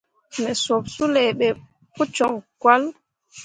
Me 0.41 0.51
sup 0.63 0.83
suley 0.95 1.29
ɓe 1.39 1.47
pu 1.95 2.03
cok 2.15 2.35
cahl. 2.61 2.83